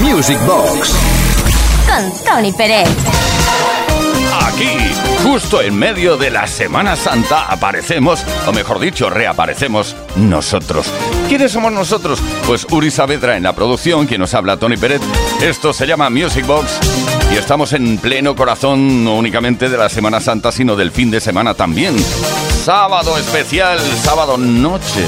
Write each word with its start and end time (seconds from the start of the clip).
Music 0.00 0.38
Box. 0.46 0.94
Con 1.86 2.24
Tony 2.24 2.52
Pérez. 2.52 2.88
Aquí, 4.42 4.70
justo 5.22 5.60
en 5.60 5.76
medio 5.76 6.16
de 6.16 6.30
la 6.30 6.46
Semana 6.46 6.96
Santa, 6.96 7.46
aparecemos, 7.46 8.24
o 8.46 8.52
mejor 8.52 8.78
dicho, 8.78 9.10
reaparecemos 9.10 9.96
nosotros. 10.16 10.86
¿Quiénes 11.28 11.52
somos 11.52 11.72
nosotros? 11.72 12.20
Pues 12.46 12.66
Uri 12.70 12.90
Saavedra 12.90 13.36
en 13.36 13.42
la 13.42 13.54
producción, 13.54 14.06
quien 14.06 14.20
nos 14.20 14.34
habla 14.34 14.56
Tony 14.56 14.76
Pérez. 14.76 15.00
Esto 15.42 15.72
se 15.72 15.86
llama 15.86 16.10
Music 16.10 16.46
Box 16.46 16.78
y 17.32 17.36
estamos 17.36 17.72
en 17.72 17.98
pleno 17.98 18.36
corazón 18.36 19.04
no 19.04 19.16
únicamente 19.16 19.68
de 19.68 19.76
la 19.76 19.88
Semana 19.88 20.20
Santa, 20.20 20.52
sino 20.52 20.76
del 20.76 20.92
fin 20.92 21.10
de 21.10 21.20
semana 21.20 21.54
también. 21.54 21.96
Sábado 22.64 23.18
especial, 23.18 23.78
sábado 24.02 24.36
noche. 24.36 25.04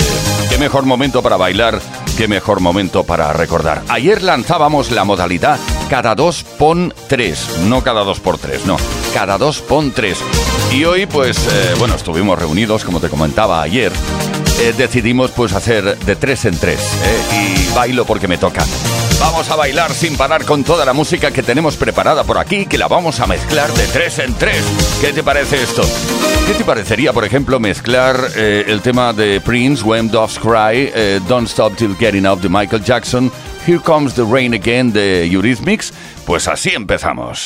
Qué 0.51 0.59
mejor 0.59 0.85
momento 0.85 1.23
para 1.23 1.37
bailar, 1.37 1.81
qué 2.19 2.27
mejor 2.27 2.59
momento 2.59 3.05
para 3.05 3.33
recordar. 3.33 3.85
Ayer 3.89 4.25
lanzábamos 4.25 4.91
la 4.91 5.05
modalidad 5.05 5.61
cada 5.89 6.17
dos 6.17 6.43
pon 6.43 6.93
tres, 7.07 7.61
no 7.67 7.85
cada 7.85 8.03
dos 8.03 8.19
por 8.19 8.39
tres, 8.39 8.67
no, 8.67 8.77
cada 9.15 9.39
dos 9.39 9.61
pon 9.61 9.93
tres. 9.93 10.19
Y 10.73 10.85
hoy, 10.85 11.07
pues, 11.07 11.39
eh, 11.47 11.75
bueno, 11.79 11.95
estuvimos 11.95 12.37
reunidos, 12.37 12.85
como 12.85 12.99
te 12.99 13.09
comentaba 13.09 13.63
ayer, 13.63 13.93
eh, 14.61 14.75
decidimos 14.77 15.31
pues 15.31 15.53
hacer 15.53 15.97
de 15.97 16.17
tres 16.17 16.45
en 16.45 16.59
tres 16.59 16.81
eh, 16.81 17.69
y 17.71 17.75
bailo 17.75 18.05
porque 18.05 18.27
me 18.27 18.37
toca. 18.37 18.65
Vamos 19.21 19.51
a 19.51 19.57
bailar 19.57 19.93
sin 19.93 20.17
parar 20.17 20.45
con 20.45 20.63
toda 20.63 20.85
la 20.85 20.93
música 20.93 21.31
que 21.31 21.43
tenemos 21.43 21.77
preparada 21.77 22.25
por 22.25 22.39
aquí, 22.39 22.67
que 22.67 22.79
la 22.79 22.87
vamos 22.87 23.21
a 23.21 23.27
mezclar 23.27 23.71
de 23.73 23.87
tres 23.89 24.19
en 24.21 24.33
tres. 24.35 24.63
¿Qué 25.01 25.13
te 25.13 25.23
parece 25.23 25.63
esto? 25.63 25.83
¿Qué 26.47 26.55
te 26.55 26.65
parecería, 26.65 27.13
por 27.13 27.25
ejemplo, 27.25 27.59
mezclar 27.59 28.17
eh, 28.37 28.65
el 28.69 28.81
tema 28.81 29.13
de 29.13 29.41
Prince, 29.41 29.83
When 29.85 30.09
Doves 30.11 30.39
Cry, 30.39 30.93
Don't 31.29 31.49
Stop 31.49 31.77
Till 31.77 31.97
Getting 31.97 32.27
Up 32.27 32.41
de 32.41 32.49
Michael 32.49 32.83
Jackson, 32.85 33.31
Here 33.67 33.81
Comes 33.81 34.15
the 34.15 34.25
Rain 34.25 34.55
Again 34.55 34.93
de 34.93 35.27
Eurythmics? 35.27 35.93
Pues 36.25 36.47
así 36.47 36.71
empezamos. 36.71 37.45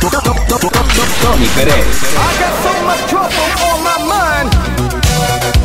Tony 0.00 1.46
Pérez. 1.54 1.86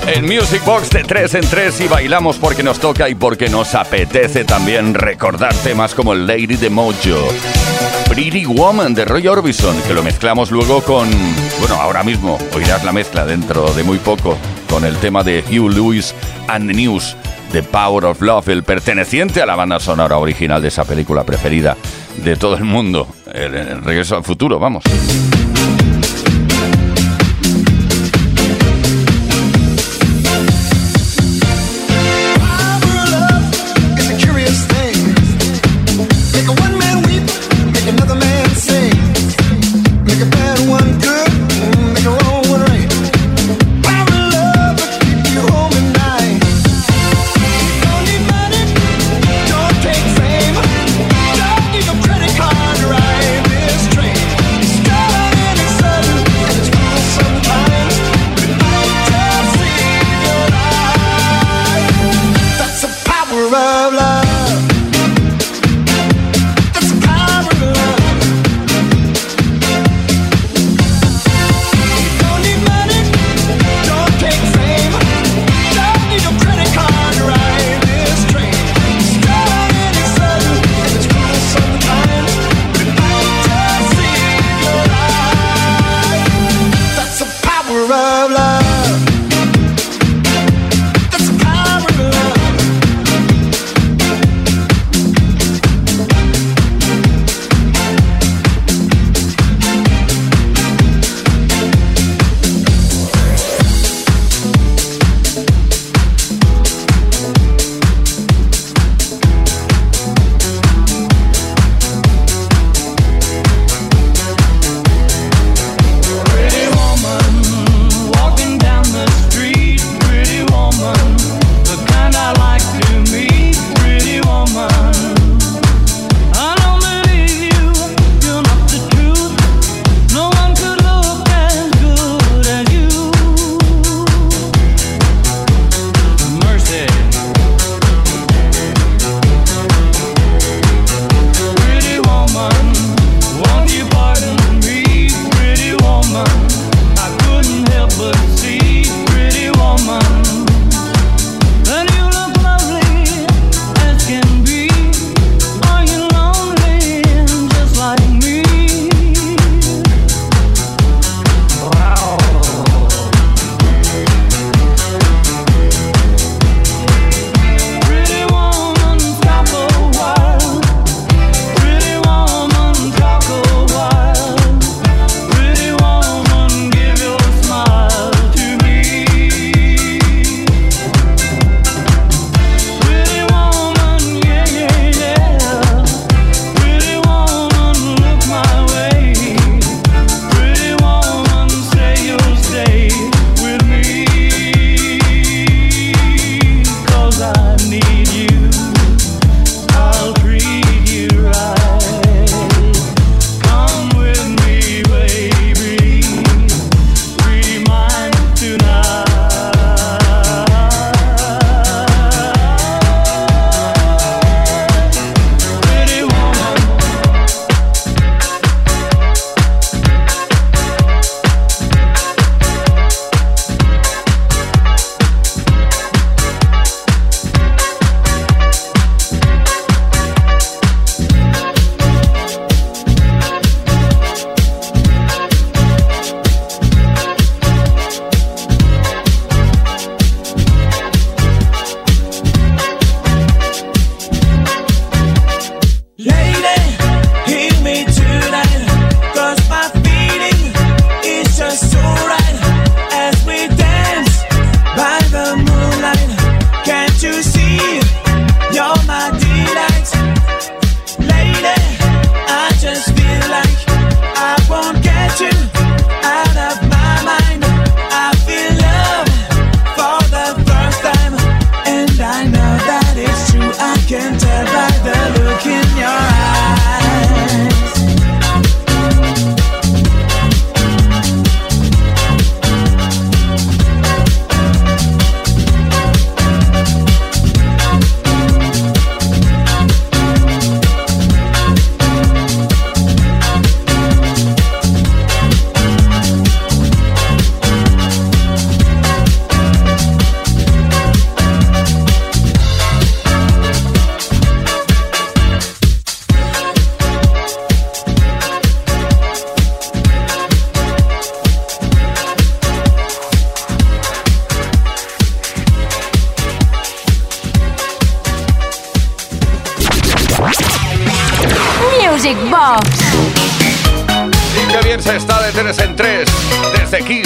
El 0.07 0.24
Music 0.24 0.63
Box 0.65 0.89
de 0.89 1.03
3 1.03 1.35
en 1.35 1.50
3 1.50 1.81
y 1.81 1.88
bailamos 1.88 2.38
porque 2.38 2.63
nos 2.63 2.79
toca 2.79 3.07
y 3.07 3.15
porque 3.15 3.50
nos 3.50 3.75
apetece 3.75 4.44
también 4.44 4.94
recordar 4.94 5.53
temas 5.56 5.94
como 5.94 6.13
Lady 6.13 6.57
de 6.57 6.69
Mojo, 6.69 7.27
Pretty 8.09 8.45
Woman 8.45 8.94
de 8.94 9.06
Roy 9.06 9.27
Orbison, 9.27 9.81
que 9.83 9.94
lo 9.94 10.03
mezclamos 10.03 10.51
luego 10.51 10.81
con, 10.81 11.09
bueno, 11.59 11.75
ahora 11.75 12.03
mismo 12.03 12.38
oirás 12.53 12.83
la 12.83 12.91
mezcla 12.91 13.25
dentro 13.25 13.71
de 13.74 13.83
muy 13.83 13.97
poco 13.97 14.38
con 14.69 14.83
el 14.83 14.97
tema 14.97 15.24
de 15.24 15.44
Hugh 15.50 15.71
Lewis 15.71 16.13
and 16.47 16.69
the 16.69 16.75
News. 16.75 17.15
The 17.51 17.63
Power 17.63 18.05
of 18.05 18.21
Love, 18.21 18.49
el 18.49 18.63
perteneciente 18.63 19.41
a 19.41 19.45
la 19.45 19.55
banda 19.55 19.79
sonora 19.79 20.17
original 20.17 20.61
de 20.61 20.67
esa 20.67 20.83
película 20.85 21.23
preferida 21.23 21.77
de 22.23 22.35
todo 22.35 22.57
el 22.57 22.63
mundo. 22.63 23.07
El, 23.31 23.83
regreso 23.83 24.17
al 24.17 24.23
futuro, 24.23 24.59
vamos. 24.59 24.83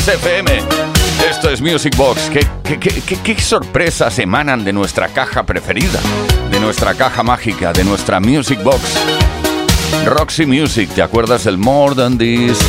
Desde 0.05 0.13
Kiss 0.13 0.24
FM. 0.24 0.60
Esto 1.29 1.50
es 1.50 1.62
Music 1.62 1.96
Box. 1.96 2.29
¿Qué, 2.31 2.46
qué, 2.63 2.79
qué, 2.79 3.17
qué, 3.24 3.41
sorpresas 3.41 4.17
emanan 4.20 4.63
de 4.63 4.74
nuestra 4.74 5.08
caja 5.10 5.43
preferida? 5.43 6.00
De 6.50 6.60
nuestra 6.60 6.93
caja 6.93 7.24
mágica, 7.24 7.74
de 7.74 7.84
nuestra 7.84 8.20
Music 8.20 8.62
Box. 8.63 9.00
Roxy 10.05 10.46
Music, 10.46 10.89
¿te 10.96 11.01
acuerdas 11.01 11.43
del 11.43 11.58
More 11.58 11.96
Than 11.96 12.17
This? 12.17 12.60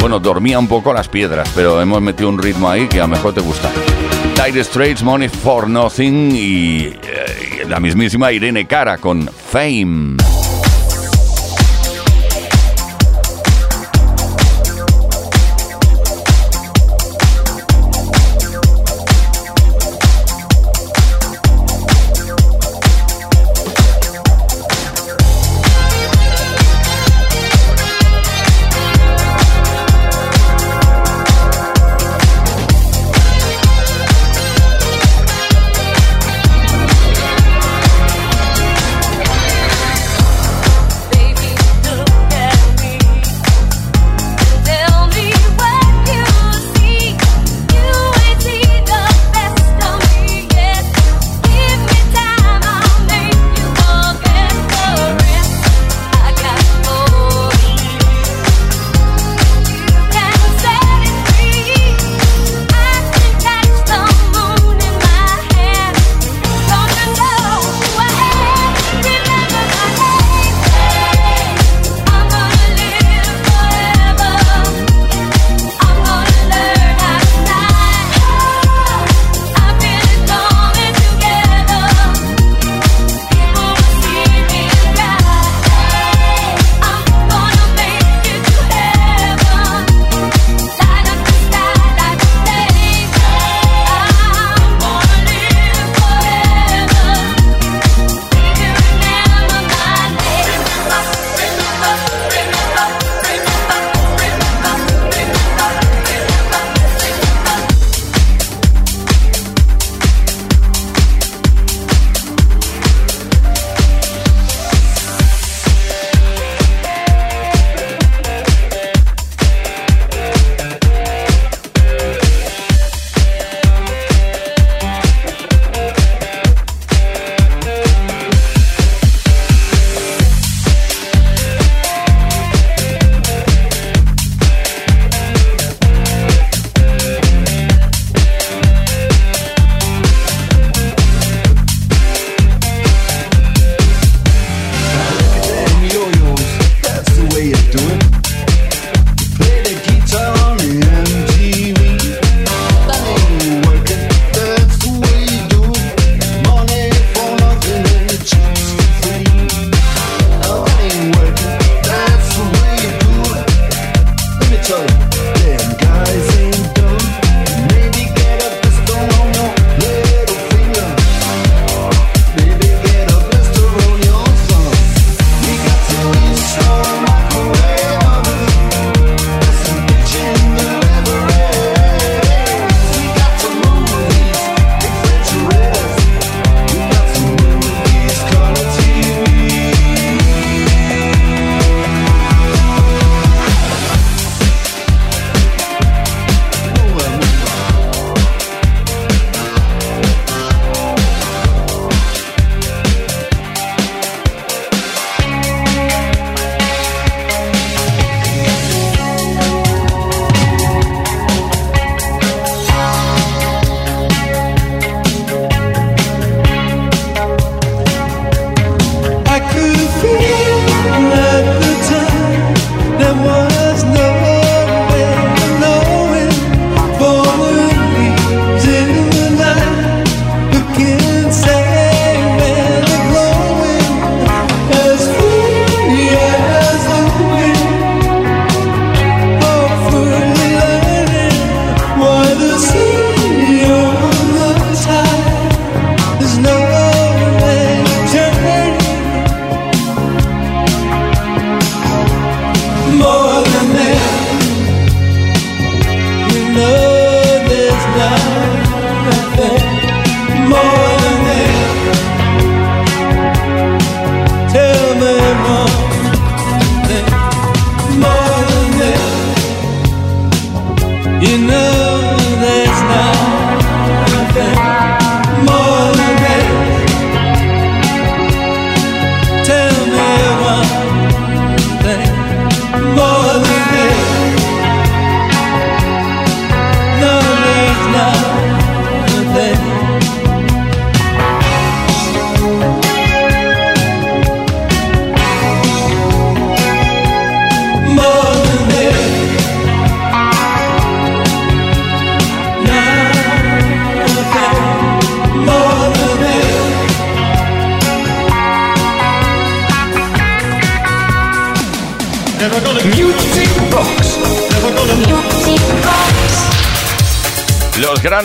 Bueno, 0.00 0.18
dormía 0.18 0.58
un 0.58 0.68
poco 0.68 0.92
las 0.92 1.08
piedras, 1.08 1.48
pero 1.54 1.80
hemos 1.80 2.02
metido 2.02 2.28
un 2.28 2.38
ritmo 2.38 2.68
ahí 2.68 2.88
que 2.88 2.98
a 2.98 3.04
lo 3.04 3.08
mejor 3.08 3.34
te 3.34 3.40
gusta. 3.40 3.70
Dire 4.44 4.62
Straits, 4.64 5.02
Money 5.02 5.28
for 5.28 5.68
Nothing 5.68 6.32
y, 6.34 6.84
eh, 6.86 7.62
y 7.64 7.68
la 7.68 7.80
mismísima 7.80 8.32
Irene 8.32 8.66
Cara 8.66 8.98
con 8.98 9.28
Fame. 9.28 10.16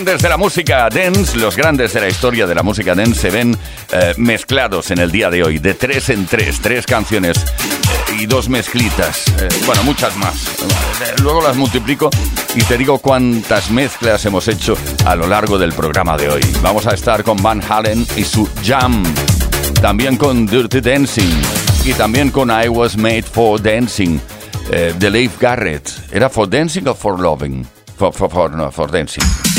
Grandes 0.08 0.22
de 0.22 0.28
la 0.30 0.38
música 0.38 0.88
dance, 0.88 1.36
los 1.36 1.54
grandes 1.54 1.92
de 1.92 2.00
la 2.00 2.08
historia 2.08 2.46
de 2.46 2.54
la 2.54 2.62
música 2.62 2.94
dance 2.94 3.20
se 3.20 3.28
ven 3.28 3.54
eh, 3.92 4.14
mezclados 4.16 4.90
en 4.90 5.00
el 5.00 5.12
día 5.12 5.28
de 5.28 5.42
hoy, 5.42 5.58
de 5.58 5.74
tres 5.74 6.08
en 6.08 6.24
tres, 6.24 6.60
tres 6.62 6.86
canciones 6.86 7.36
eh, 7.36 8.16
y 8.20 8.24
dos 8.24 8.48
mezclitas, 8.48 9.28
eh, 9.38 9.48
bueno, 9.66 9.82
muchas 9.84 10.16
más. 10.16 10.34
Luego 11.20 11.42
las 11.42 11.56
multiplico 11.56 12.08
y 12.54 12.62
te 12.62 12.78
digo 12.78 13.00
cuántas 13.00 13.70
mezclas 13.70 14.24
hemos 14.24 14.48
hecho 14.48 14.78
a 15.04 15.14
lo 15.14 15.26
largo 15.26 15.58
del 15.58 15.74
programa 15.74 16.16
de 16.16 16.30
hoy. 16.30 16.42
Vamos 16.62 16.86
a 16.86 16.94
estar 16.94 17.22
con 17.22 17.42
Van 17.42 17.60
Halen 17.68 18.06
y 18.16 18.24
su 18.24 18.48
Jam, 18.64 19.02
también 19.82 20.16
con 20.16 20.46
Dirty 20.46 20.80
Dancing 20.80 21.42
y 21.84 21.92
también 21.92 22.30
con 22.30 22.48
I 22.48 22.68
Was 22.68 22.96
Made 22.96 23.24
for 23.24 23.60
Dancing 23.60 24.18
de 24.70 25.10
Leif 25.10 25.38
Garrett. 25.38 25.90
¿Era 26.10 26.30
for 26.30 26.48
dancing 26.48 26.86
o 26.86 26.94
for 26.94 27.20
loving? 27.20 27.66
For, 27.98 28.10
for, 28.10 28.50
no, 28.50 28.70
for 28.70 28.90
dancing. 28.90 29.57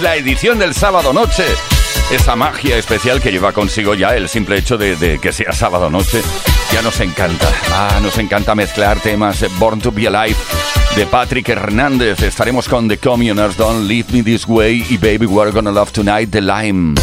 La 0.00 0.16
edición 0.16 0.58
del 0.58 0.74
sábado 0.74 1.12
noche. 1.12 1.44
Esa 2.10 2.34
magia 2.34 2.78
especial 2.78 3.20
que 3.20 3.30
lleva 3.30 3.52
consigo 3.52 3.92
ya 3.92 4.16
el 4.16 4.26
simple 4.26 4.56
hecho 4.56 4.78
de, 4.78 5.18
que 5.20 5.34
sea 5.34 5.52
sábado 5.52 5.90
noche. 5.90 6.22
Ya 6.72 6.80
nos 6.80 6.98
encanta. 7.00 7.46
Ah, 7.72 8.00
nos 8.02 8.16
encanta 8.16 8.54
mezclar 8.54 8.98
temas. 9.00 9.44
Born 9.58 9.82
to 9.82 9.92
be 9.92 10.06
Alive 10.06 10.36
de 10.96 11.04
Patrick 11.04 11.50
Hernández. 11.50 12.22
Estaremos 12.22 12.70
con 12.70 12.88
The 12.88 12.96
Communers, 12.96 13.58
Don't 13.58 13.86
Leave 13.86 14.06
Me 14.12 14.22
This 14.22 14.48
Way 14.48 14.86
y 14.88 14.96
Baby 14.96 15.26
We're 15.26 15.52
Gonna 15.52 15.72
Love 15.72 15.92
Tonight, 15.92 16.30
The 16.30 16.40
Lime. 16.40 16.94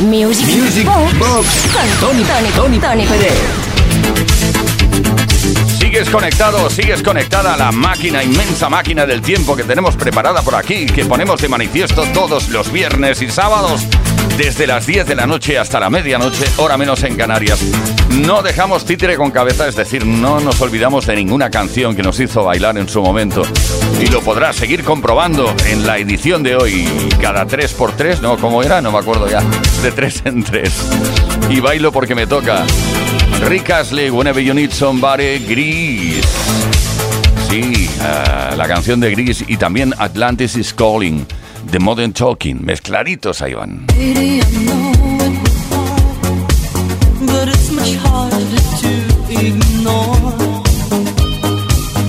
Music, 0.00 0.46
Music 0.46 0.86
Box, 0.86 1.18
Box 1.18 1.46
con 1.72 2.08
Tony, 2.08 2.24
Tony, 2.24 2.50
Tony 2.50 2.78
Tony 2.78 3.06
Sigues 5.78 6.08
conectado, 6.08 6.70
sigues 6.70 7.02
conectada 7.02 7.52
a 7.52 7.56
la 7.58 7.70
máquina, 7.70 8.22
inmensa 8.22 8.70
máquina 8.70 9.04
del 9.04 9.20
tiempo 9.20 9.54
que 9.54 9.64
tenemos 9.64 9.96
preparada 9.96 10.40
por 10.40 10.54
aquí, 10.54 10.86
que 10.86 11.04
ponemos 11.04 11.40
de 11.42 11.48
manifiesto 11.48 12.04
todos 12.14 12.48
los 12.48 12.72
viernes 12.72 13.20
y 13.20 13.28
sábados, 13.28 13.82
desde 14.40 14.66
las 14.66 14.86
10 14.86 15.06
de 15.06 15.14
la 15.14 15.26
noche 15.26 15.58
hasta 15.58 15.78
la 15.78 15.90
medianoche, 15.90 16.46
hora 16.56 16.78
menos 16.78 17.02
en 17.02 17.14
Canarias. 17.14 17.60
No 18.22 18.40
dejamos 18.40 18.86
títere 18.86 19.16
con 19.16 19.30
cabeza, 19.30 19.68
es 19.68 19.76
decir, 19.76 20.06
no 20.06 20.40
nos 20.40 20.58
olvidamos 20.62 21.06
de 21.06 21.14
ninguna 21.14 21.50
canción 21.50 21.94
que 21.94 22.02
nos 22.02 22.18
hizo 22.20 22.44
bailar 22.44 22.78
en 22.78 22.88
su 22.88 23.02
momento. 23.02 23.42
Y 24.00 24.06
lo 24.06 24.22
podrás 24.22 24.56
seguir 24.56 24.82
comprobando 24.82 25.54
en 25.66 25.86
la 25.86 25.98
edición 25.98 26.42
de 26.42 26.56
hoy, 26.56 26.88
cada 27.20 27.46
3x3, 27.46 28.20
¿no? 28.20 28.38
¿Cómo 28.38 28.62
era? 28.62 28.80
No 28.80 28.90
me 28.90 28.98
acuerdo 28.98 29.28
ya. 29.28 29.42
De 29.82 29.92
3 29.92 30.22
en 30.24 30.42
3. 30.42 30.90
Y 31.50 31.60
bailo 31.60 31.92
porque 31.92 32.14
me 32.14 32.26
toca. 32.26 32.64
Rick 33.46 33.68
Astley, 33.68 34.08
Whenever 34.08 34.42
You 34.42 34.54
Need 34.54 34.70
Somebody, 34.70 35.40
Gris. 35.40 36.24
Sí, 37.50 37.90
uh, 37.98 38.56
la 38.56 38.66
canción 38.66 39.00
de 39.00 39.10
Gris 39.10 39.44
y 39.46 39.58
también 39.58 39.92
Atlantis 39.98 40.56
is 40.56 40.72
Calling, 40.72 41.26
The 41.70 41.78
Modern 41.78 42.12
Talking. 42.12 42.64
Mezcladitos 42.64 43.42
ahí 43.42 43.54
van. 43.54 43.86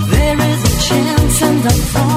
There 0.09 0.39
is 0.39 0.63
a 0.63 0.71
chance, 0.81 1.41
and 1.43 1.67
I 1.67 2.10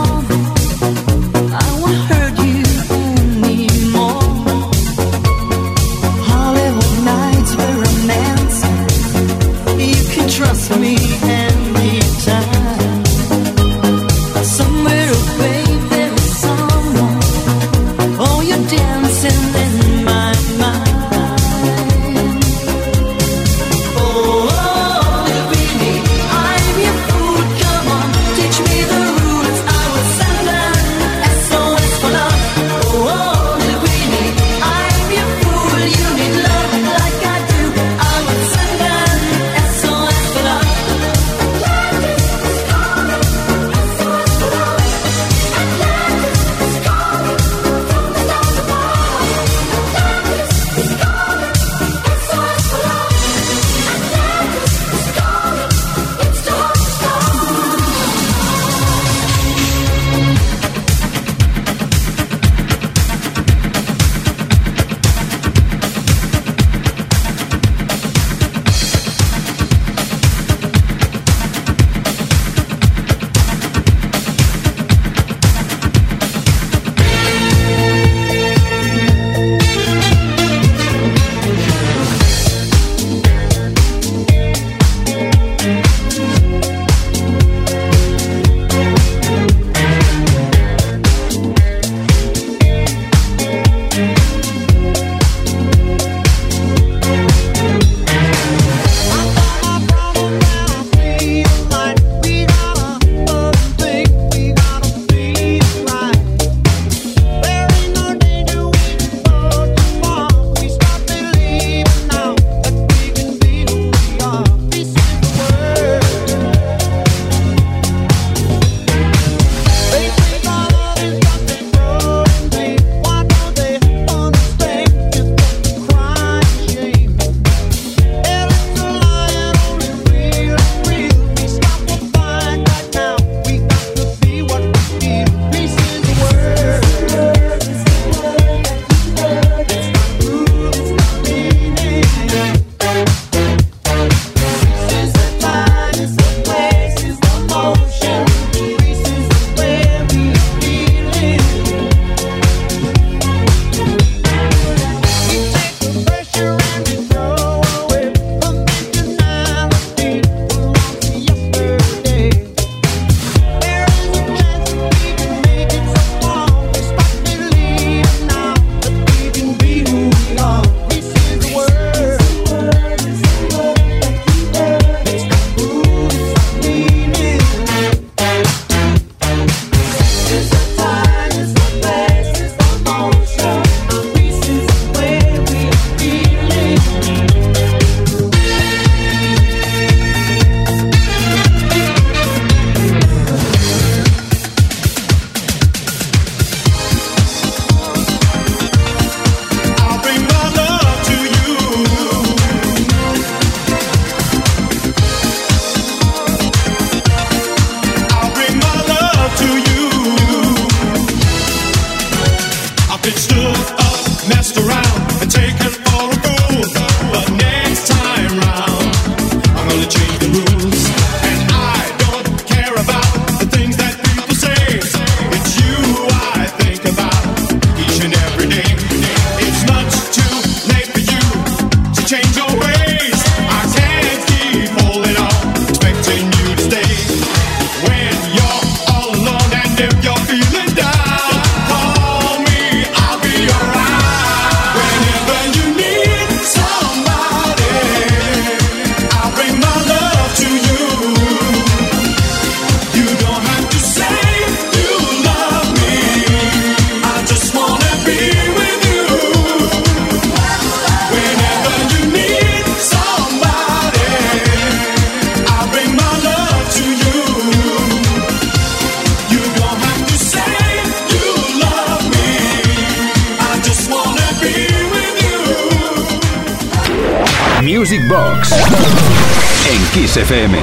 FM. 280.16 280.58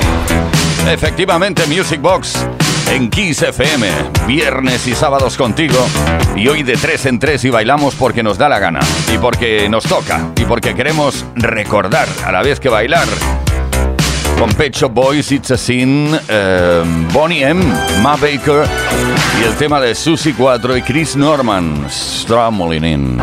Efectivamente, 0.87 1.65
Music 1.67 2.01
Box 2.01 2.45
en 2.89 3.09
Kiss 3.09 3.41
FM, 3.41 3.87
viernes 4.25 4.87
y 4.87 4.95
sábados 4.95 5.35
contigo. 5.35 5.77
Y 6.35 6.47
hoy 6.47 6.63
de 6.63 6.77
tres 6.77 7.05
en 7.05 7.19
tres 7.19 7.43
y 7.43 7.49
bailamos 7.49 7.95
porque 7.95 8.23
nos 8.23 8.37
da 8.37 8.47
la 8.47 8.59
gana, 8.59 8.79
y 9.13 9.17
porque 9.17 9.67
nos 9.69 9.83
toca, 9.83 10.29
y 10.37 10.45
porque 10.45 10.73
queremos 10.73 11.25
recordar 11.35 12.07
a 12.25 12.31
la 12.31 12.41
vez 12.41 12.59
que 12.59 12.69
bailar. 12.69 13.07
Con 14.39 14.49
Pecho 14.53 14.89
Boys, 14.89 15.31
It's 15.31 15.51
a 15.51 15.57
Sin, 15.57 16.17
eh, 16.27 16.83
Bonnie 17.11 17.43
M, 17.43 17.63
Ma 18.01 18.15
Baker 18.15 18.65
y 19.39 19.43
el 19.43 19.53
tema 19.55 19.79
de 19.79 19.93
Susie 19.95 20.33
4 20.37 20.77
y 20.77 20.81
Chris 20.81 21.15
Norman, 21.15 21.85
Strumming 21.89 22.85
In. 22.85 23.21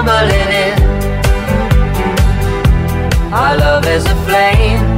Stumbling 0.00 0.52
in. 0.64 0.78
Our 3.32 3.56
love 3.58 3.86
is 3.86 4.04
a 4.06 4.16
flame, 4.26 4.89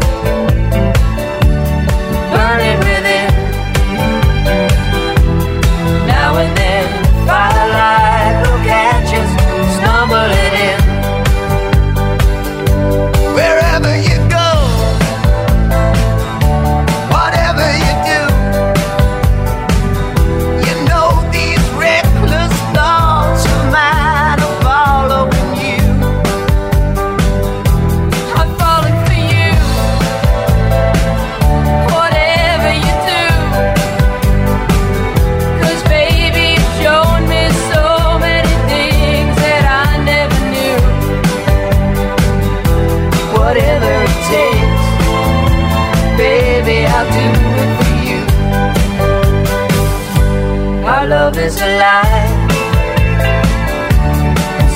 love 51.12 51.36
is 51.36 51.60
alive. 51.60 52.50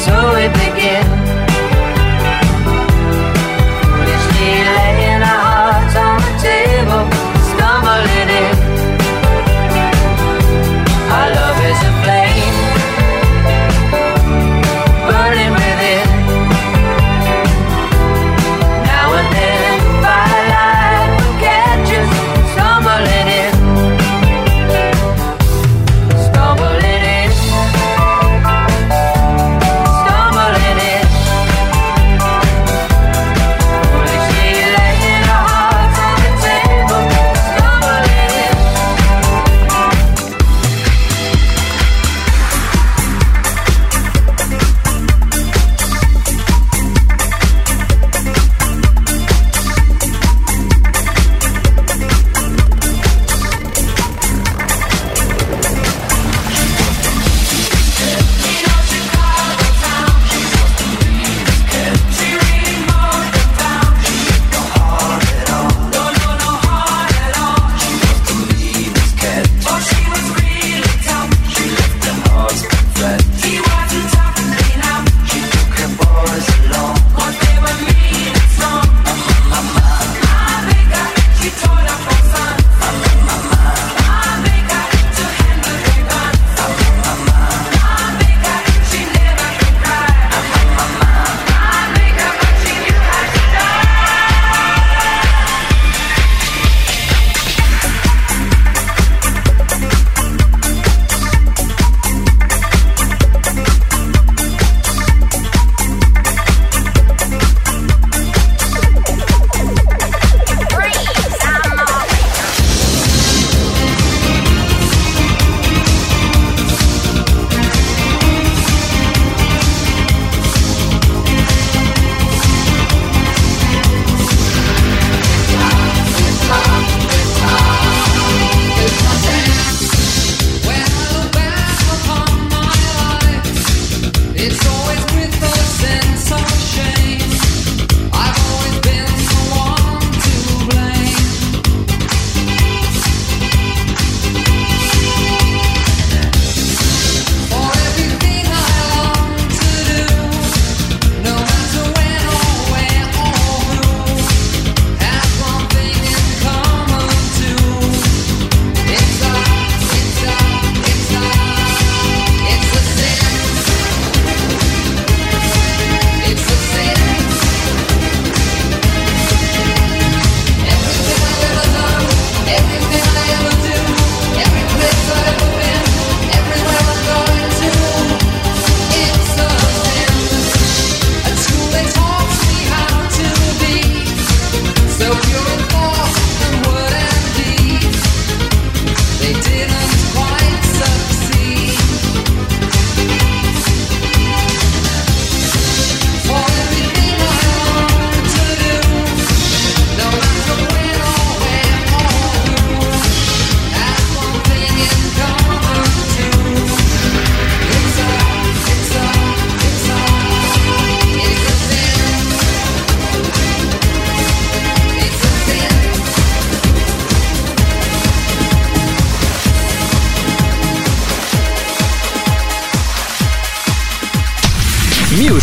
So 0.05 0.15
we 0.35 0.49
begin. 0.61 1.26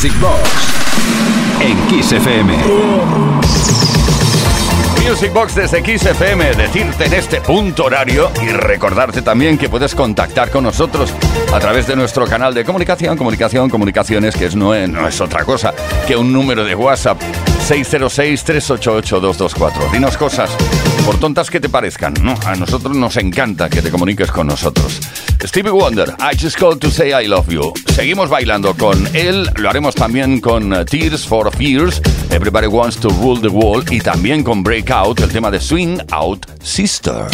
Music 0.04 0.20
Box 0.20 0.49
en 1.62 1.78
Kiss 1.88 2.12
FM. 2.12 2.54
Music 5.08 5.32
Box 5.32 5.56
desde 5.56 5.97
XFM, 5.97 6.56
decirte 6.56 7.06
en 7.06 7.14
este 7.14 7.39
punto 7.39 7.86
horario 7.86 8.30
y 8.41 8.47
recordarte 8.47 9.22
también 9.22 9.58
que 9.58 9.70
puedes 9.70 9.95
contactar 9.95 10.51
con 10.51 10.66
nosotros 10.66 11.14
a 11.54 11.60
través 11.62 11.88
de 11.88 11.95
nuestro 11.95 12.28
canal 12.28 12.54
de 12.54 12.66
comunicación, 12.66 13.16
comunicación, 13.16 13.70
comunicaciones, 13.70 14.36
que 14.36 14.47
es, 14.47 14.58
no, 14.58 14.76
es, 14.76 14.89
no 14.89 15.08
es 15.08 15.22
otra 15.22 15.45
cosa 15.45 15.74
que 16.06 16.18
un 16.18 16.34
número 16.34 16.66
de 16.66 16.76
WhatsApp 16.76 17.22
606-388-224. 17.66 19.89
Dinos 19.93 20.18
cosas, 20.18 20.49
por 21.04 21.20
tontas 21.20 21.49
que 21.49 21.60
te 21.60 21.70
parezcan, 21.70 22.14
¿no? 22.22 22.36
A 22.45 22.56
nosotros 22.56 22.95
nos 22.95 23.18
encanta 23.18 23.70
que 23.70 23.82
te 23.82 23.89
comuniques 23.89 24.32
con 24.32 24.47
nosotros. 24.47 24.99
Stevie 25.43 25.72
Wonder, 25.72 26.16
I 26.20 26.36
just 26.38 26.58
called 26.58 26.80
to 26.80 26.89
say 26.89 27.12
I 27.12 27.28
love 27.28 27.49
you. 27.49 27.74
Seguimos 27.93 28.30
bailando 28.30 28.74
con 28.76 29.08
él, 29.14 29.49
lo 29.58 29.70
haremos 29.70 29.95
también 29.95 30.39
con 30.39 30.72
uh, 30.72 30.86
Tears 30.86 31.26
for 31.26 31.54
Fears, 31.56 32.01
Everybody 32.30 32.68
Wants 32.68 32.97
to 32.97 33.10
Rule 33.10 33.41
the 33.41 33.49
World 33.49 33.91
y 33.91 33.99
también 33.99 34.43
con 34.43 34.64
Breakout, 34.64 35.20
el 35.20 35.30
tema 35.30 35.51
de 35.51 35.60
Swing 35.60 35.99
Out 36.12 36.45
Sister. 36.64 37.28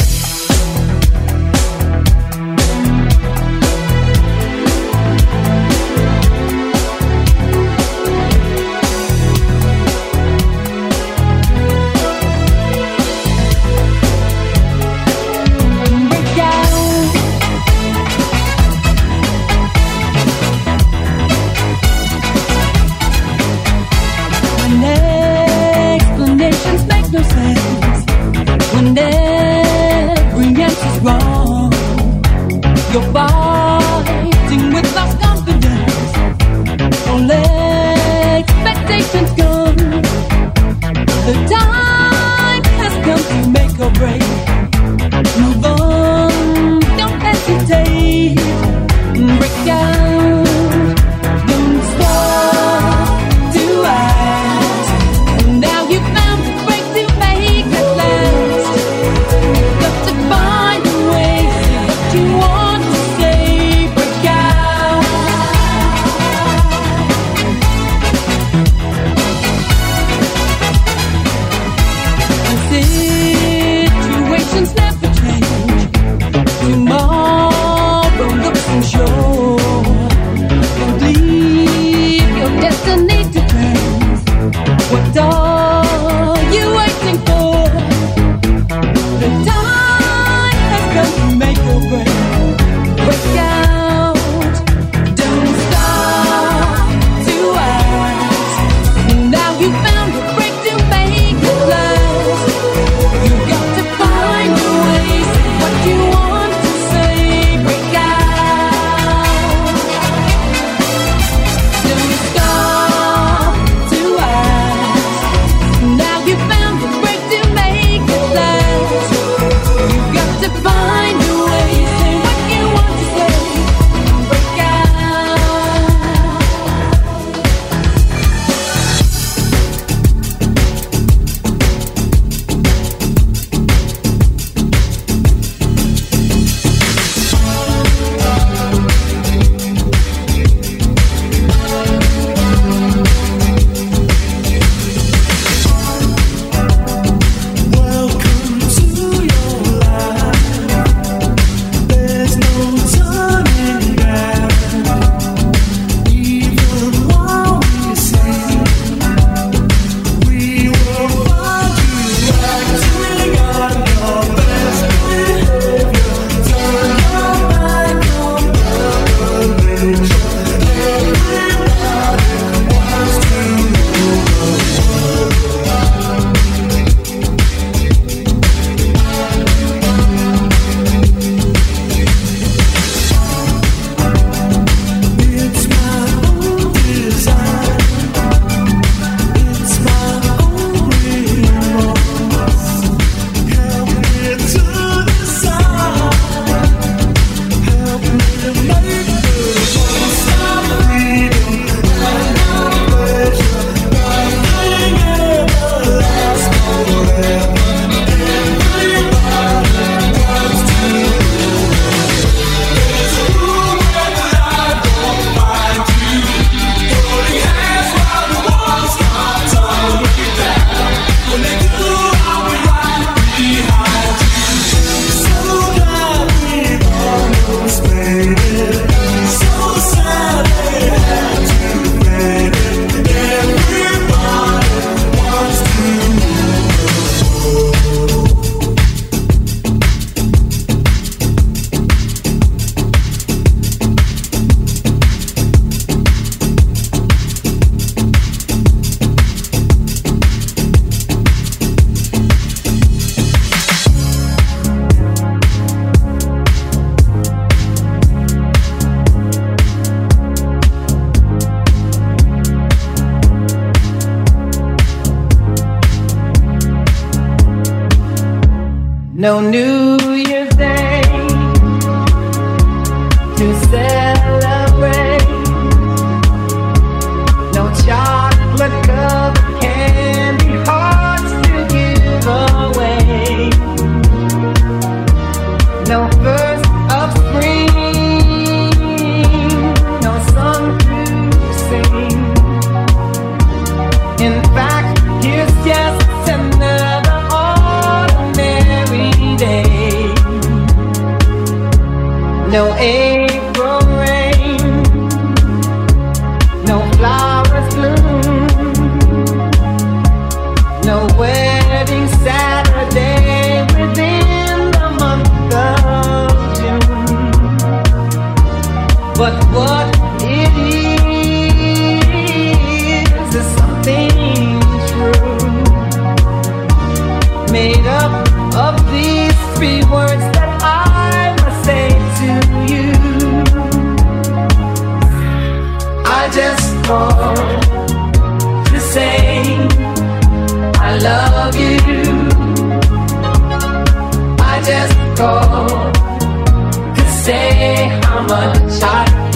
No 269.20 269.42
New 269.42 269.89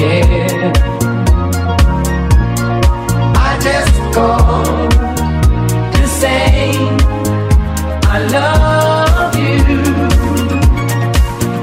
I. 0.04 0.72
I 3.36 3.58
just 3.62 3.96
called 4.14 4.92
to 5.96 6.08
say 6.08 6.76
I 8.12 8.18
love 8.36 9.36
you, 9.36 9.60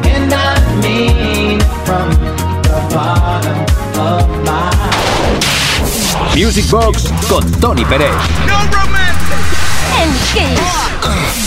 and 0.09 0.33
I 0.33 0.57
mean 0.83 1.61
from 1.85 2.09
the 2.65 2.81
bottom 2.95 3.59
of 4.09 4.27
my 4.47 6.35
Music 6.35 6.67
Box 6.71 7.13
con 7.29 7.45
Tony 7.61 7.85
Pérez. 7.85 8.15
En 10.01 10.11
Kiss. 10.33 10.61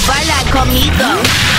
Baila 0.07 0.39
conmigo. 0.51 1.52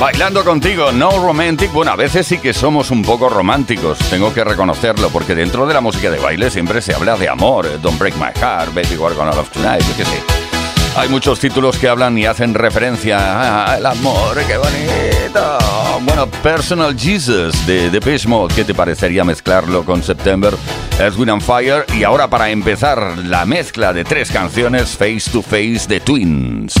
Bailando 0.00 0.44
contigo, 0.44 0.92
no 0.92 1.10
romantic. 1.18 1.72
Bueno, 1.72 1.90
a 1.90 1.96
veces 1.96 2.26
sí 2.26 2.38
que 2.38 2.52
somos 2.52 2.92
un 2.92 3.02
poco 3.02 3.28
románticos, 3.28 3.98
tengo 4.10 4.32
que 4.32 4.44
reconocerlo, 4.44 5.08
porque 5.10 5.34
dentro 5.34 5.66
de 5.66 5.74
la 5.74 5.80
música 5.80 6.08
de 6.10 6.20
baile 6.20 6.50
siempre 6.50 6.80
se 6.80 6.94
habla 6.94 7.16
de 7.16 7.28
amor. 7.28 7.66
eh, 7.66 7.78
Don't 7.82 7.98
break 7.98 8.14
my 8.16 8.30
heart, 8.40 8.72
baby, 8.74 8.96
we're 8.96 9.16
gonna 9.16 9.32
love 9.34 9.50
tonight, 9.50 9.82
yo 9.82 9.96
qué 9.96 10.04
sé. 10.04 10.22
Hay 10.96 11.08
muchos 11.08 11.40
títulos 11.40 11.76
que 11.78 11.88
hablan 11.88 12.16
y 12.16 12.26
hacen 12.26 12.54
referencia 12.54 13.64
al 13.64 13.86
amor, 13.86 14.36
qué 14.46 14.56
bonito. 14.56 15.58
Bueno, 16.02 16.26
Personal 16.28 16.96
Jesus 16.98 17.66
de 17.66 17.90
Depeche 17.90 18.28
Mode, 18.28 18.54
¿qué 18.54 18.64
te 18.64 18.74
parecería 18.74 19.24
mezclarlo 19.24 19.84
con 19.84 20.02
September, 20.04 20.54
Edwin 21.00 21.30
and 21.30 21.42
Fire? 21.42 21.84
Y 21.96 22.04
ahora 22.04 22.28
para 22.28 22.50
empezar, 22.50 23.18
la 23.24 23.44
mezcla 23.44 23.92
de 23.92 24.04
tres 24.04 24.30
canciones 24.30 24.96
Face 24.96 25.28
to 25.32 25.42
Face 25.42 25.86
de 25.88 26.00
Twins. 26.00 26.74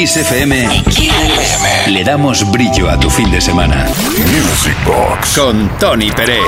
Kiss 0.00 0.16
FM, 0.16 0.66
le 1.88 2.04
damos 2.04 2.50
brillo 2.50 2.88
a 2.88 2.98
tu 2.98 3.10
fin 3.10 3.30
de 3.30 3.38
semana. 3.38 3.84
Music 3.84 4.74
Box 4.86 5.38
con 5.38 5.68
Tony 5.78 6.10
Pérez. 6.10 6.40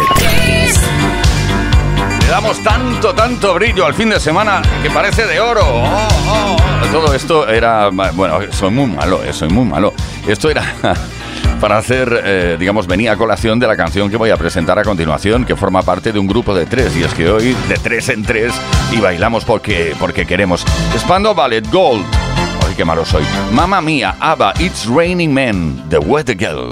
Le 2.23 2.27
damos 2.29 2.59
tanto, 2.63 3.15
tanto 3.15 3.53
brillo 3.53 3.85
al 3.85 3.93
fin 3.93 4.09
de 4.09 4.19
semana 4.19 4.63
que 4.83 4.89
parece 4.89 5.27
de 5.27 5.39
oro. 5.39 5.67
Oh, 5.67 6.09
oh, 6.29 6.57
oh. 6.57 6.87
Todo 6.91 7.13
esto 7.13 7.47
era. 7.47 7.91
Bueno, 7.91 8.39
soy 8.53 8.71
muy 8.71 8.87
malo, 8.87 9.23
eh, 9.23 9.35
soy 9.35 9.51
muy 9.51 9.67
malo. 9.67 9.93
Esto 10.27 10.49
era. 10.49 10.65
Para 11.61 11.77
hacer, 11.77 12.23
eh, 12.25 12.57
digamos, 12.59 12.87
venía 12.87 13.13
a 13.13 13.17
colación 13.17 13.59
de 13.59 13.67
la 13.67 13.77
canción 13.77 14.09
que 14.09 14.17
voy 14.17 14.31
a 14.31 14.39
presentar 14.39 14.79
a 14.79 14.83
continuación, 14.83 15.45
que 15.45 15.57
forma 15.57 15.83
parte 15.83 16.11
de 16.11 16.19
un 16.19 16.27
grupo 16.27 16.55
de 16.55 16.65
tres. 16.65 16.97
Y 16.97 17.03
es 17.03 17.13
que 17.13 17.31
hoy, 17.31 17.55
de 17.69 17.75
tres 17.75 18.09
en 18.09 18.23
tres, 18.23 18.55
y 18.93 18.97
bailamos 18.97 19.45
porque, 19.45 19.95
porque 20.01 20.25
queremos. 20.25 20.65
Spando 20.97 21.35
Ballet 21.35 21.71
Gold. 21.71 22.22
Ay, 22.67 22.75
qué 22.77 22.85
malo 22.85 23.05
soy. 23.05 23.25
Mamma 23.53 23.81
mía, 23.81 24.17
ABBA, 24.21 24.55
It's 24.61 24.87
Raining 24.87 25.33
Men, 25.33 25.83
The 25.89 25.99
Weather 25.99 26.37
Girl. 26.37 26.69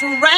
Absolutely 0.00 0.20
soaking 0.20 0.20
wet. 0.20 0.37